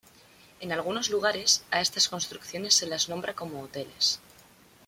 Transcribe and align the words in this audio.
En 0.61 0.71
algunos 0.71 1.11
lugares, 1.11 1.63
a 1.69 1.79
estas 1.79 2.09
construcciones 2.09 2.73
se 2.73 2.87
las 2.87 3.07
nombra 3.07 3.35
como 3.35 3.61
hoteles. 3.61 4.19